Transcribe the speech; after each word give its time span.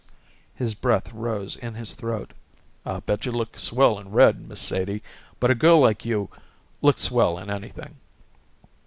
His 0.55 0.73
breath 0.73 1.13
rose 1.13 1.55
in 1.55 1.75
his 1.75 1.93
throat. 1.93 2.33
"I 2.87 3.01
bet 3.01 3.27
you 3.27 3.31
look 3.31 3.59
swell 3.59 3.99
in 3.99 4.09
red, 4.09 4.49
Miss 4.49 4.59
Sadie. 4.59 5.03
But 5.39 5.51
a 5.51 5.53
girl 5.53 5.79
like 5.79 6.05
you 6.05 6.27
looks 6.81 7.03
swell 7.03 7.37
in 7.37 7.51
anything." 7.51 7.97